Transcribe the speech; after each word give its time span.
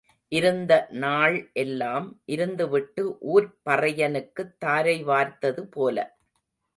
இருந்த 0.31 0.73
நாள் 0.99 1.35
எல்லாம் 1.53 2.07
இருந்துவிட்டு 2.27 3.03
ஊர்ப் 3.27 3.53
பறையனுக்குத் 3.65 4.57
தாரை 4.57 5.05
வார்த்தது 5.05 5.63
போல. 5.69 5.97